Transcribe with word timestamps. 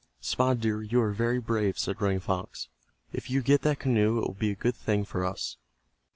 "Spotted 0.19 0.61
Deer, 0.61 0.81
you 0.81 0.99
are 1.03 1.11
very 1.13 1.39
brave," 1.39 1.77
said 1.77 2.01
Running 2.01 2.21
Fox. 2.21 2.69
"If 3.13 3.29
you 3.29 3.43
get 3.43 3.61
that 3.61 3.77
canoe 3.77 4.17
it 4.17 4.21
will 4.25 4.33
be 4.33 4.49
a 4.49 4.55
good 4.55 4.73
thing 4.75 5.05
for 5.05 5.23
us. 5.23 5.57